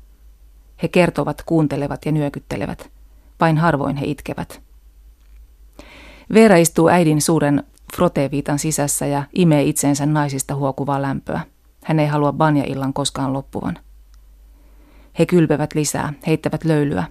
[0.83, 2.91] He kertovat, kuuntelevat ja nyökyttelevät.
[3.41, 4.61] Vain harvoin he itkevät.
[6.35, 7.65] Veera istuu äidin suuren
[7.97, 11.41] froteviitan sisässä ja imee itseensä naisista huokuvaa lämpöä.
[11.85, 13.79] Hän ei halua banja-illan koskaan loppuvan.
[15.19, 17.05] He kylpevät lisää, heittävät löylyä.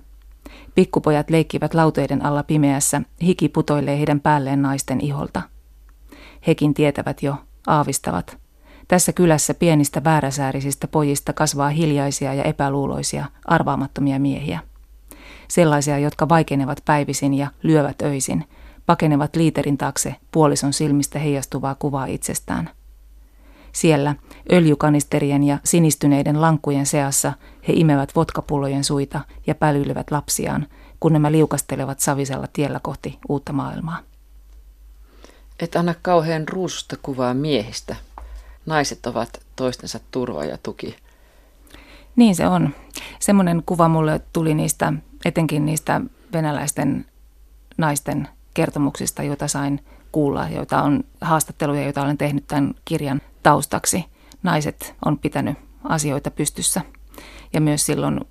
[0.75, 5.41] Pikkupojat leikkivät lauteiden alla pimeässä, hiki putoilee heidän päälleen naisten iholta.
[6.47, 7.35] Hekin tietävät jo,
[7.67, 8.37] aavistavat.
[8.87, 14.59] Tässä kylässä pienistä vääräsäärisistä pojista kasvaa hiljaisia ja epäluuloisia, arvaamattomia miehiä.
[15.47, 18.43] Sellaisia, jotka vaikenevat päivisin ja lyövät öisin–
[18.85, 22.69] pakenevat liiterin taakse puolison silmistä heijastuvaa kuvaa itsestään.
[23.71, 24.15] Siellä,
[24.51, 27.33] öljykanisterien ja sinistyneiden lankkujen seassa,
[27.67, 30.67] he imevät vodkapullojen suita ja pälyilevät lapsiaan,
[30.99, 33.99] kun nämä liukastelevat savisella tiellä kohti uutta maailmaa.
[35.59, 37.95] Et anna kauhean ruususta kuvaa miehistä.
[38.65, 40.95] Naiset ovat toistensa turva ja tuki.
[42.15, 42.75] Niin se on.
[43.19, 44.93] Semmoinen kuva mulle tuli niistä,
[45.25, 46.01] etenkin niistä
[46.33, 47.05] venäläisten
[47.77, 49.79] naisten kertomuksista, joita sain
[50.11, 54.05] kuulla, joita on haastatteluja, joita olen tehnyt tämän kirjan taustaksi.
[54.43, 56.81] Naiset on pitänyt asioita pystyssä
[57.53, 58.21] ja myös silloin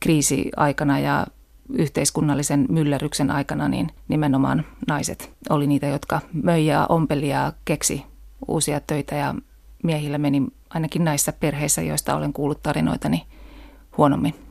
[0.00, 1.26] kriisiaikana ja
[1.68, 8.04] yhteiskunnallisen myllerryksen aikana, niin nimenomaan naiset oli niitä, jotka möi ja ompeli ja keksi
[8.48, 9.34] uusia töitä ja
[9.82, 13.22] miehillä meni ainakin näissä perheissä, joista olen kuullut tarinoita, niin
[13.98, 14.47] huonommin.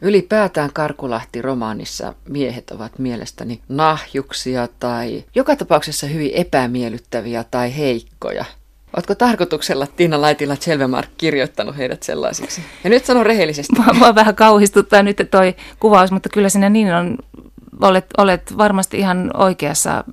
[0.00, 8.44] Ylipäätään Karkulahti-romaanissa miehet ovat mielestäni nahjuksia tai joka tapauksessa hyvin epämiellyttäviä tai heikkoja.
[8.96, 12.62] Oletko tarkoituksella Tiina Laitila Selvemark kirjoittanut heidät sellaisiksi?
[12.84, 13.76] Ja nyt sanon rehellisesti.
[13.98, 17.18] Mua vähän kauhistuttaa nyt toi kuvaus, mutta kyllä sinä niin on,
[17.80, 20.04] olet, olet varmasti ihan oikeassa,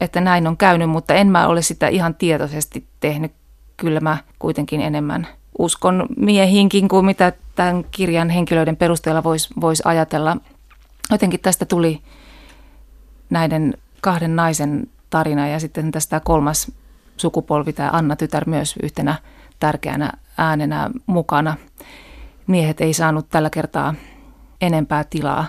[0.00, 3.32] että näin on käynyt, mutta en mä ole sitä ihan tietoisesti tehnyt.
[3.76, 5.26] Kyllä mä kuitenkin enemmän
[5.58, 10.36] uskon miehinkin kuin mitä tämän kirjan henkilöiden perusteella voisi vois ajatella.
[11.10, 12.02] Jotenkin tästä tuli
[13.30, 16.72] näiden kahden naisen tarina ja sitten tästä kolmas
[17.16, 19.14] sukupolvi, tämä Anna-tytär myös yhtenä
[19.60, 21.56] tärkeänä äänenä mukana.
[22.46, 23.94] Miehet ei saanut tällä kertaa
[24.60, 25.48] enempää tilaa.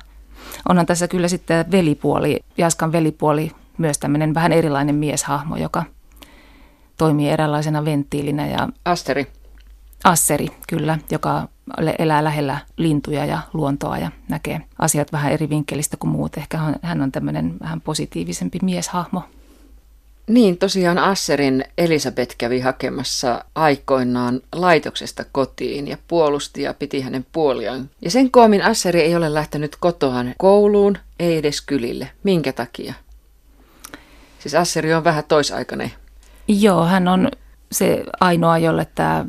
[0.69, 5.83] Onhan tässä kyllä sitten velipuoli, Jaskan velipuoli, myös tämmöinen vähän erilainen mieshahmo, joka
[6.97, 8.47] toimii eräänlaisena venttiilinä.
[8.47, 9.40] Ja Asteri.
[10.03, 11.47] Asseri, kyllä, joka
[11.99, 16.37] elää lähellä lintuja ja luontoa ja näkee asiat vähän eri vinkkelistä kuin muut.
[16.37, 19.23] Ehkä hän on tämmöinen vähän positiivisempi mieshahmo.
[20.27, 27.89] Niin, tosiaan Asserin Elisabeth kävi hakemassa aikoinaan laitoksesta kotiin ja puolusti ja piti hänen puoliaan.
[28.01, 32.09] Ja sen koomin Asseri ei ole lähtenyt kotoaan kouluun, ei edes kylille.
[32.23, 32.93] Minkä takia?
[34.39, 35.91] Siis Asseri on vähän toisaikainen.
[36.47, 37.31] Joo, hän on
[37.71, 39.25] se ainoa, jolle tämä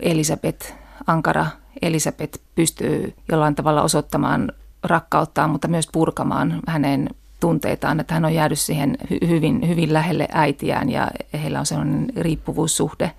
[0.00, 0.72] Elisabeth,
[1.06, 1.46] ankara
[1.82, 8.58] Elisabeth pystyy jollain tavalla osoittamaan rakkauttaan, mutta myös purkamaan hänen tunteitaan, että hän on jäänyt
[8.58, 11.08] siihen hyvin, hyvin lähelle äitiään ja
[11.42, 13.12] heillä on sellainen riippuvuussuhde.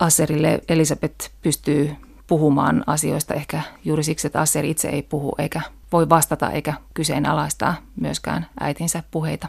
[0.00, 5.60] Aserille Elisabeth pystyy puhumaan asioista ehkä juuri siksi, että Asser itse ei puhu eikä
[5.92, 9.48] voi vastata eikä kyseenalaistaa myöskään äitinsä puheita.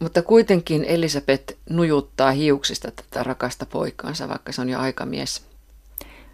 [0.00, 5.42] Mutta kuitenkin Elisabeth nujuttaa hiuksista tätä rakasta poikaansa, vaikka se on jo aikamies.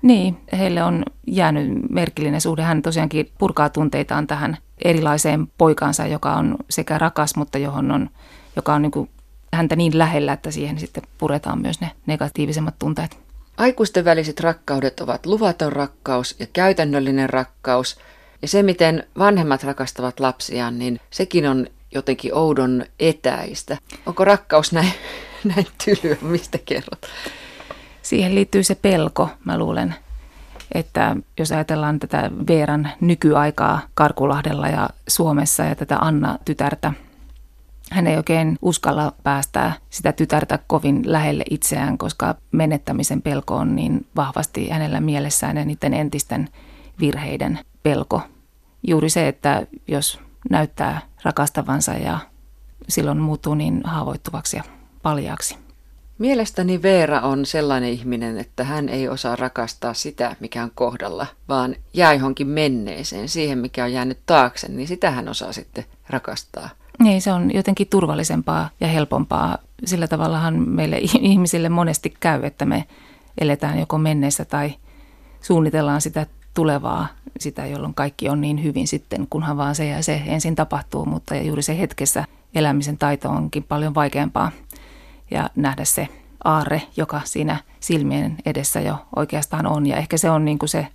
[0.03, 2.63] Niin, heille on jäänyt merkillinen suhde.
[2.63, 8.11] Hän tosiaankin purkaa tunteitaan tähän erilaiseen poikaansa, joka on sekä rakas, mutta johon on,
[8.57, 9.11] joka on niin kuin
[9.53, 13.19] häntä niin lähellä, että siihen sitten puretaan myös ne negatiivisemmat tunteet.
[13.57, 17.99] Aikuisten väliset rakkaudet ovat luvaton rakkaus ja käytännöllinen rakkaus.
[18.43, 23.79] Ja se, miten vanhemmat rakastavat lapsiaan, niin sekin on jotenkin oudon etäistä.
[24.07, 24.93] Onko rakkaus näin,
[25.55, 26.17] näin tylyä?
[26.23, 27.07] Mistä kerrot?
[28.03, 29.95] Siihen liittyy se pelko, mä luulen,
[30.75, 36.93] että jos ajatellaan tätä Veeran nykyaikaa Karkulahdella ja Suomessa ja tätä Anna-tytärtä,
[37.93, 44.07] hän ei oikein uskalla päästää sitä tytärtä kovin lähelle itseään, koska menettämisen pelko on niin
[44.17, 46.49] vahvasti hänellä mielessään ja niiden entisten
[47.01, 48.23] virheiden pelko.
[48.87, 52.19] Juuri se, että jos näyttää rakastavansa ja
[52.89, 54.63] silloin muuttuu niin haavoittuvaksi ja
[55.03, 55.57] paljaaksi.
[56.19, 61.77] Mielestäni Veera on sellainen ihminen, että hän ei osaa rakastaa sitä, mikä on kohdalla, vaan
[61.95, 66.69] jää johonkin menneeseen, siihen mikä on jäänyt taakse, niin sitä hän osaa sitten rakastaa.
[66.99, 69.59] Niin, se on jotenkin turvallisempaa ja helpompaa.
[69.85, 72.85] Sillä tavallahan meille ihmisille monesti käy, että me
[73.41, 74.75] eletään joko menneessä tai
[75.41, 77.07] suunnitellaan sitä tulevaa,
[77.41, 81.35] sitä jolloin kaikki on niin hyvin sitten, kunhan vaan se ja se ensin tapahtuu, mutta
[81.35, 84.53] juuri se hetkessä elämisen taito onkin paljon vaikeampaa
[85.31, 86.09] ja nähdä se
[86.45, 89.87] aarre, joka siinä silmien edessä jo oikeastaan on.
[89.87, 90.87] Ja ehkä se on niin kuin se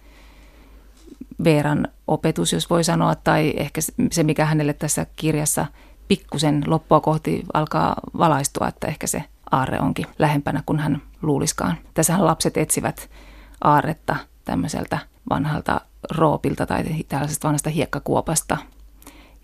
[1.43, 5.65] Veeran opetus, jos voi sanoa, tai ehkä se, mikä hänelle tässä kirjassa
[6.07, 11.77] pikkusen loppua kohti alkaa valaistua, että ehkä se aarre onkin lähempänä kuin hän luuliskaan.
[11.93, 13.09] Tässähän lapset etsivät
[13.61, 14.15] aarretta
[14.45, 18.57] tämmöiseltä vanhalta roopilta tai tällaisesta vanhasta hiekkakuopasta.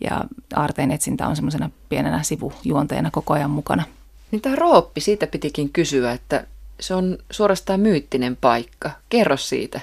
[0.01, 0.23] Ja
[0.55, 3.83] aarteen etsintä on semmoisena pienenä sivujuonteena koko ajan mukana.
[4.31, 6.47] Niin tämä rooppi, siitä pitikin kysyä, että
[6.79, 8.91] se on suorastaan myyttinen paikka.
[9.09, 9.79] Kerro siitä.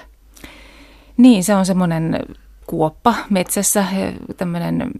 [1.17, 2.19] Niin, se on semmoinen
[2.67, 3.85] kuoppa metsässä,
[4.37, 4.91] tämmöinen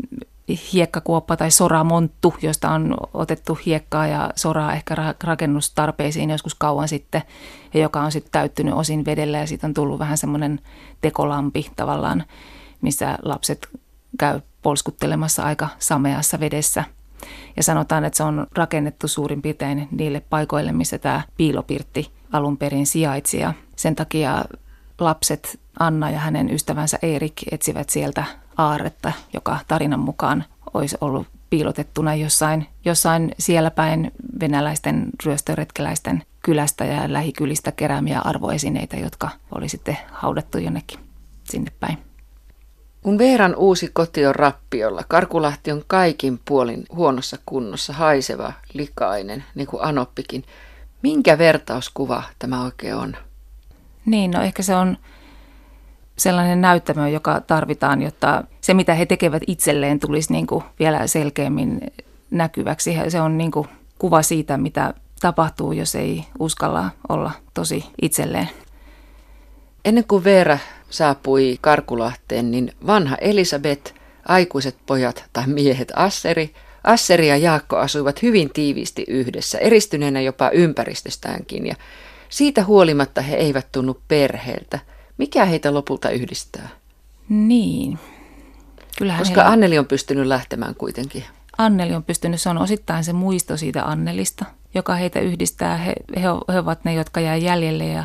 [0.73, 7.21] hiekkakuoppa tai soramonttu, josta on otettu hiekkaa ja soraa ehkä rakennustarpeisiin joskus kauan sitten,
[7.73, 10.59] ja joka on sitten täyttynyt osin vedellä ja siitä on tullut vähän semmoinen
[11.01, 12.23] tekolampi tavallaan,
[12.81, 13.69] missä lapset
[14.19, 16.83] käy polskuttelemassa aika sameassa vedessä–
[17.57, 22.87] ja sanotaan, että se on rakennettu suurin piirtein niille paikoille, missä tämä piilopirtti alun perin
[22.87, 23.39] sijaitsi.
[23.39, 24.45] Ja sen takia
[24.99, 28.23] lapset Anna ja hänen ystävänsä Erik etsivät sieltä
[28.67, 30.43] aarretta, joka tarinan mukaan
[30.73, 39.29] olisi ollut piilotettuna jossain, jossain siellä päin venäläisten ryöstöretkeläisten kylästä ja lähikylistä keräämiä arvoesineitä, jotka
[39.55, 40.99] oli sitten haudattu jonnekin
[41.43, 41.97] sinne päin.
[43.01, 49.67] Kun Veeran uusi koti on rappiolla, Karkulahti on kaikin puolin huonossa kunnossa, haiseva, likainen, niin
[49.67, 50.43] kuin Anoppikin.
[51.01, 53.17] Minkä vertauskuva tämä oikein on?
[54.05, 54.97] Niin, no ehkä se on
[56.21, 61.81] sellainen näyttämö, joka tarvitaan, jotta se mitä he tekevät itselleen tulisi niin kuin vielä selkeämmin
[62.31, 62.97] näkyväksi.
[63.07, 63.67] Se on niin kuin
[63.99, 68.49] kuva siitä, mitä tapahtuu, jos ei uskalla olla tosi itselleen.
[69.85, 70.57] Ennen kuin Veera
[70.89, 73.93] saapui Karkulahteen, niin vanha Elisabeth,
[74.27, 76.53] aikuiset pojat tai miehet Asseri,
[76.83, 81.75] Asseri ja Jaakko asuivat hyvin tiiviisti yhdessä, eristyneenä jopa ympäristöstäänkin, ja
[82.29, 84.79] siitä huolimatta he eivät tunnu perheeltä.
[85.21, 86.69] Mikä heitä lopulta yhdistää?
[87.29, 87.99] Niin.
[88.97, 89.51] Kyllähän Koska heillä...
[89.51, 91.23] Anneli on pystynyt lähtemään kuitenkin.
[91.57, 95.77] Anneli on pystynyt, se on osittain se muisto siitä Annelista, joka heitä yhdistää.
[95.77, 96.21] He, he,
[96.53, 98.03] he ovat ne, jotka jää jäljelle ja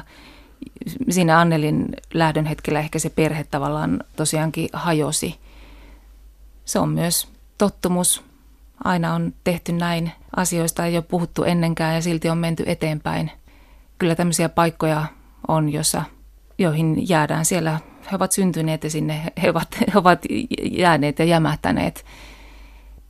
[1.11, 5.39] siinä Annelin lähdön hetkellä ehkä se perhe tavallaan tosiaankin hajosi.
[6.65, 8.25] Se on myös tottumus.
[8.85, 10.13] Aina on tehty näin.
[10.37, 13.31] Asioista ei ole puhuttu ennenkään ja silti on menty eteenpäin.
[13.99, 15.07] Kyllä tämmöisiä paikkoja
[15.49, 16.03] on, jossa,
[16.59, 17.81] joihin jäädään siellä.
[18.13, 20.19] He ovat syntyneet ja sinne he ovat, he ovat
[20.63, 22.05] jääneet ja jämähtäneet.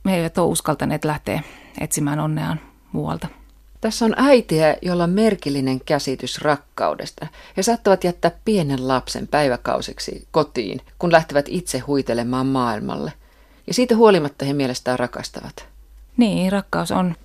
[0.03, 1.41] Me eivät ole uskaltaneet lähteä
[1.81, 2.59] etsimään onneaan
[2.91, 3.27] muualta.
[3.81, 7.27] Tässä on äitiä, jolla on merkillinen käsitys rakkaudesta.
[7.57, 13.13] He saattavat jättää pienen lapsen päiväkausiksi kotiin, kun lähtevät itse huitelemaan maailmalle.
[13.67, 15.67] Ja siitä huolimatta he mielestään rakastavat.
[16.17, 17.15] Niin, rakkaus on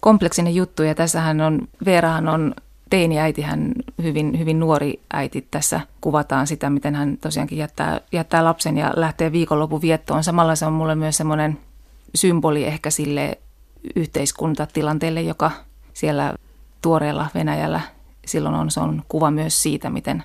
[0.00, 2.54] kompleksinen juttu ja tässähän on, Veerahan on
[2.90, 3.72] teini-äiti, hän
[4.02, 9.32] hyvin, hyvin nuori äiti tässä kuvataan sitä, miten hän tosiaankin jättää, jättää lapsen ja lähtee
[9.32, 10.24] viikonlopun viettoon.
[10.24, 11.58] Samalla se on mulle myös semmoinen
[12.14, 13.38] symboli ehkä sille
[13.96, 15.50] yhteiskuntatilanteelle, joka
[15.92, 16.34] siellä
[16.82, 17.80] tuoreella Venäjällä
[18.26, 20.22] silloin on, se on kuva myös siitä, miten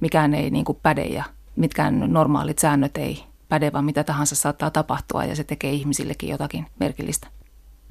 [0.00, 1.24] mikään ei niin kuin päde ja
[1.56, 6.66] mitkään normaalit säännöt ei päde, vaan mitä tahansa saattaa tapahtua ja se tekee ihmisillekin jotakin
[6.80, 7.28] merkillistä.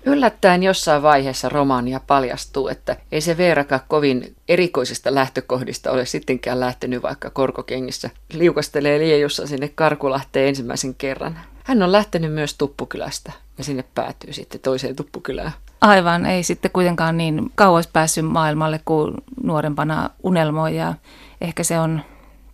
[0.05, 7.03] Yllättäen jossain vaiheessa romaania paljastuu, että ei se Veeraka kovin erikoisista lähtökohdista ole sittenkään lähtenyt,
[7.03, 11.39] vaikka korkokengissä liukastelee liejussa sinne Karkulahteen ensimmäisen kerran.
[11.63, 15.51] Hän on lähtenyt myös Tuppukylästä ja sinne päätyy sitten toiseen Tuppukylään.
[15.81, 20.93] Aivan, ei sitten kuitenkaan niin kauas päässyt maailmalle kuin nuorempana unelmoi ja
[21.41, 22.01] ehkä se on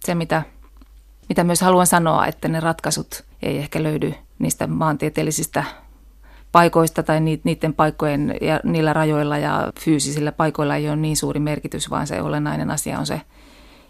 [0.06, 0.42] se, mitä,
[1.30, 5.64] mitä myös haluan sanoa, että ne ratkaisut ei ehkä löydy niistä maantieteellisistä
[6.58, 11.90] paikoista tai niiden paikkojen ja niillä rajoilla ja fyysisillä paikoilla ei ole niin suuri merkitys,
[11.90, 13.22] vaan se olennainen asia on se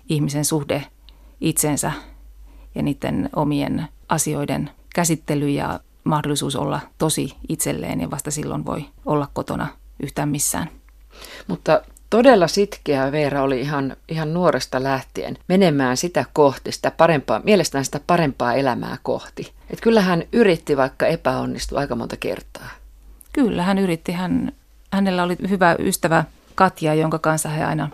[0.09, 0.83] ihmisen suhde
[1.41, 1.91] itsensä
[2.75, 9.27] ja niiden omien asioiden käsittely ja mahdollisuus olla tosi itselleen ja vasta silloin voi olla
[9.33, 9.67] kotona
[10.03, 10.69] yhtään missään.
[11.47, 17.85] Mutta todella sitkeä Veera oli ihan, ihan nuoresta lähtien menemään sitä kohti, sitä parempaa, mielestään
[17.85, 19.56] sitä parempaa elämää kohti.
[19.69, 22.69] Että kyllä hän yritti, vaikka epäonnistui aika monta kertaa.
[23.33, 24.11] Kyllä, hän yritti.
[24.11, 24.51] Hän,
[24.91, 26.23] hänellä oli hyvä ystävä
[26.55, 27.89] Katja, jonka kanssa he aina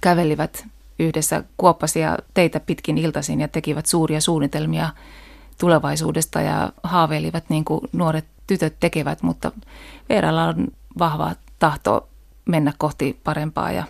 [0.00, 0.66] kävelivät
[0.98, 4.88] yhdessä kuoppasia teitä pitkin iltaisin ja tekivät suuria suunnitelmia
[5.58, 9.52] tulevaisuudesta ja haaveilivat niin kuin nuoret tytöt tekevät, mutta
[10.08, 12.08] Veeralla on vahva tahto
[12.44, 13.84] mennä kohti parempaa ja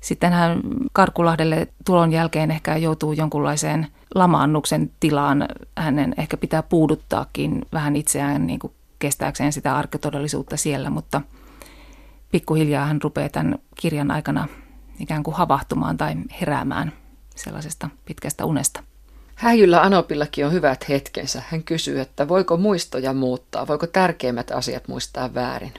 [0.00, 0.60] sitten hän
[0.92, 5.48] Karkulahdelle tulon jälkeen ehkä joutuu jonkunlaiseen lamaannuksen tilaan.
[5.76, 11.22] Hänen ehkä pitää puuduttaakin vähän itseään niin kuin kestääkseen sitä arkitodellisuutta siellä, mutta
[12.30, 14.48] pikkuhiljaa hän rupeaa tämän kirjan aikana
[15.00, 16.92] ikään kuin havahtumaan tai heräämään
[17.36, 18.82] sellaisesta pitkästä unesta.
[19.34, 21.42] Häijyllä Anopillakin on hyvät hetkensä.
[21.48, 25.72] Hän kysyy, että voiko muistoja muuttaa, voiko tärkeimmät asiat muistaa väärin.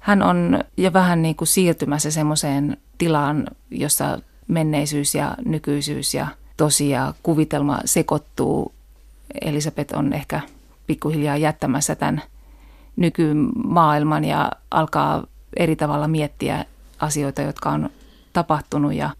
[0.00, 6.90] Hän on jo vähän niin kuin siirtymässä semmoiseen tilaan, jossa menneisyys ja nykyisyys ja tosi
[6.90, 8.72] ja kuvitelma sekoittuu.
[9.40, 10.40] Elisabeth on ehkä
[10.86, 12.22] pikkuhiljaa jättämässä tämän
[12.96, 16.64] nykymaailman ja alkaa eri tavalla miettiä
[16.98, 17.90] asioita, jotka on
[18.32, 19.10] tapahtunut ja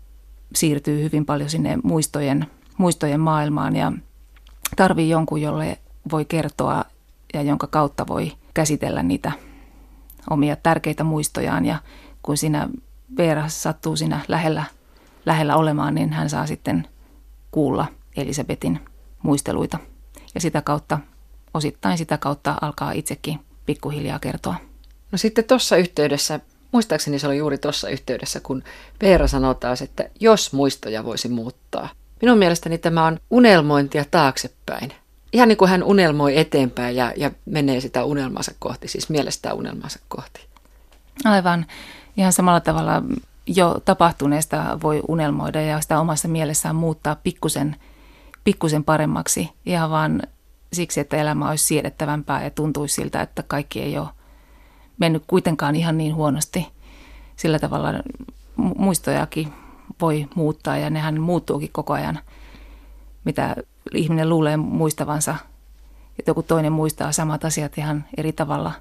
[0.55, 2.47] siirtyy hyvin paljon sinne muistojen
[2.81, 3.93] muistojen maailmaan ja
[4.77, 5.79] tarvii jonkun, jolle
[6.11, 6.85] voi kertoa
[7.35, 9.33] ja jonka kautta voi käsitellä niitä
[10.31, 11.65] omia tärkeitä muistojaan.
[11.65, 11.79] Ja
[12.23, 12.69] kun siinä
[13.17, 14.65] Veera sattuu siinä lähellä,
[15.27, 16.89] lähellä olemaan, niin hän saa sitten
[17.51, 18.81] kuulla Elisabetin
[19.23, 19.79] muisteluita.
[20.35, 20.99] Ja sitä kautta,
[21.55, 24.55] osittain sitä kautta alkaa itsekin pikkuhiljaa kertoa.
[25.13, 26.41] No sitten tuossa yhteydessä,
[26.73, 28.65] muistaakseni se oli juuri tuossa yhteydessä, kun
[29.03, 31.89] Veera sanoo taas, että jos muistoja voisi muuttaa,
[32.23, 34.93] Minun mielestäni tämä on unelmointia taaksepäin.
[35.33, 39.99] Ihan niin kuin hän unelmoi eteenpäin ja, ja menee sitä unelmansa kohti, siis mielestään unelmansa
[40.09, 40.47] kohti.
[41.25, 41.67] Aivan.
[42.17, 43.03] Ihan samalla tavalla
[43.47, 47.77] jo tapahtuneesta voi unelmoida ja sitä omassa mielessään muuttaa pikkusen,
[48.45, 49.51] pikkusen paremmaksi.
[49.67, 50.23] Ihan vaan
[50.73, 54.09] siksi, että elämä olisi siedettävämpää ja tuntuisi siltä, että kaikki ei ole
[54.99, 56.67] mennyt kuitenkaan ihan niin huonosti.
[57.37, 57.89] Sillä tavalla
[58.57, 59.53] muistojakin
[60.01, 62.19] voi muuttaa ja nehän muuttuukin koko ajan,
[63.25, 63.57] mitä
[63.95, 65.35] ihminen luulee muistavansa.
[66.19, 68.73] Että joku toinen muistaa samat asiat ihan eri tavalla.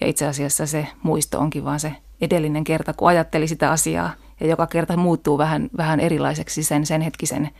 [0.00, 4.10] Ja itse asiassa se muisto onkin vaan se edellinen kerta, kun ajatteli sitä asiaa.
[4.40, 7.50] Ja joka kerta muuttuu vähän, vähän erilaiseksi sen, sen hetkisen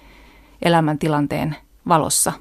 [0.63, 1.57] elämäntilanteen
[1.89, 2.33] valossa.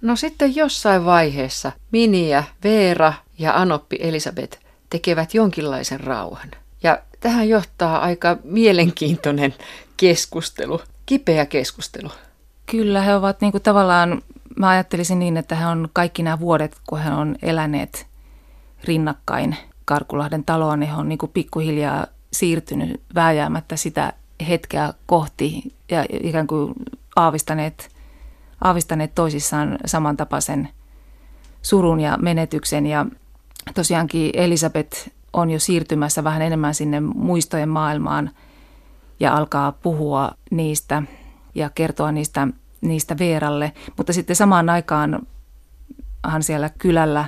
[0.00, 4.58] No sitten jossain vaiheessa Miniä, Veera ja Anoppi Elisabeth
[4.90, 6.50] tekevät jonkinlaisen rauhan.
[6.82, 9.54] Ja tähän johtaa aika mielenkiintoinen
[9.96, 12.10] keskustelu, kipeä keskustelu.
[12.70, 14.22] Kyllä, he ovat niin kuin tavallaan,
[14.56, 18.06] mä ajattelisin niin, että he on kaikki nämä vuodet, kun he on eläneet
[18.84, 24.12] rinnakkain Karkulahden taloon, niin he on niin kuin pikkuhiljaa siirtynyt vääjäämättä sitä
[24.48, 26.74] hetkeä kohti ja ikään kuin
[27.16, 27.90] aavistaneet,
[28.64, 30.68] aavistaneet toisissaan samantapaisen
[31.62, 32.86] surun ja menetyksen.
[32.86, 33.06] Ja
[33.74, 38.30] tosiaankin Elisabeth on jo siirtymässä vähän enemmän sinne muistojen maailmaan
[39.20, 41.02] ja alkaa puhua niistä
[41.54, 42.48] ja kertoa niistä,
[42.80, 43.72] niistä Veeralle.
[43.96, 45.26] Mutta sitten samaan aikaan
[46.24, 47.24] hän siellä kylällä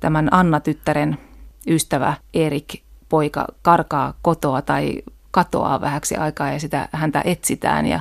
[0.00, 1.18] tämän Anna-tyttären
[1.66, 8.00] ystävä Erik poika karkaa kotoa tai katoaa vähäksi aikaa ja sitä häntä etsitään ja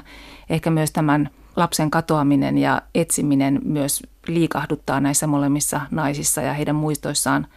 [0.49, 7.47] ehkä myös tämän lapsen katoaminen ja etsiminen myös liikahduttaa näissä molemmissa naisissa ja heidän muistoissaan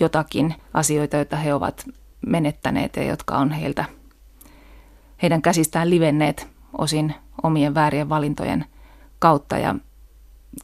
[0.00, 1.86] jotakin asioita, joita he ovat
[2.26, 3.84] menettäneet ja jotka on heiltä,
[5.22, 6.48] heidän käsistään livenneet
[6.78, 8.64] osin omien väärien valintojen
[9.18, 9.58] kautta.
[9.58, 9.74] Ja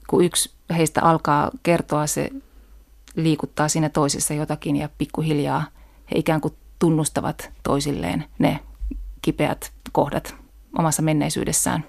[0.08, 2.30] kun yksi heistä alkaa kertoa, se
[3.16, 5.64] liikuttaa siinä toisessa jotakin ja pikkuhiljaa
[6.10, 8.60] he ikään kuin tunnustavat toisilleen ne
[9.22, 10.34] kipeät kohdat
[10.78, 11.84] omassa menneisyydessään.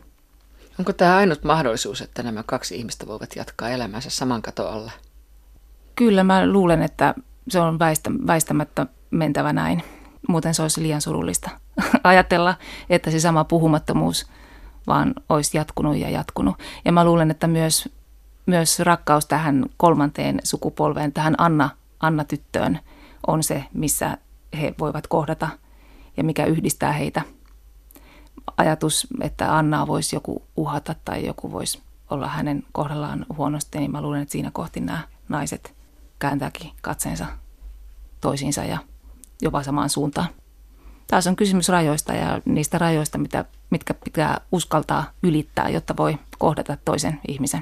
[0.79, 4.91] Onko tämä ainut mahdollisuus, että nämä kaksi ihmistä voivat jatkaa elämänsä saman kato alla?
[5.95, 7.13] Kyllä mä luulen, että
[7.49, 9.83] se on väistä, väistämättä mentävä näin.
[10.27, 11.49] Muuten se olisi liian surullista
[12.03, 12.55] ajatella,
[12.89, 14.27] että se sama puhumattomuus
[14.89, 16.55] vaan olisi jatkunut ja jatkunut.
[16.85, 17.89] Ja mä luulen, että myös,
[18.45, 21.69] myös rakkaus tähän kolmanteen sukupolveen, tähän Anna,
[21.99, 22.79] Anna-tyttöön
[23.27, 24.17] on se, missä
[24.61, 25.49] he voivat kohdata
[26.17, 27.21] ja mikä yhdistää heitä.
[28.57, 34.01] Ajatus, että Annaa voisi joku uhata tai joku voisi olla hänen kohdallaan huonosti, niin mä
[34.01, 35.75] luulen, että siinä kohti nämä naiset
[36.19, 37.25] kääntääkin katseensa
[38.21, 38.77] toisiinsa ja
[39.41, 40.27] jopa samaan suuntaan.
[41.09, 46.77] Taas on kysymys rajoista ja niistä rajoista, mitä, mitkä pitää uskaltaa ylittää, jotta voi kohdata
[46.85, 47.57] toisen ihmisen.